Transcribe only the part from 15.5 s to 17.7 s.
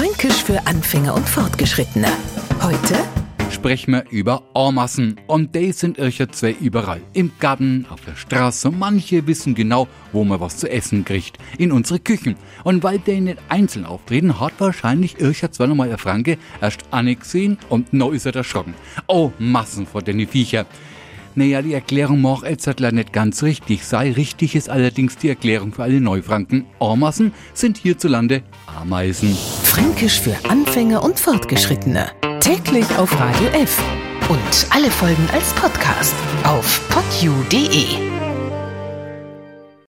zwei nochmal der Franke erst Anne gesehen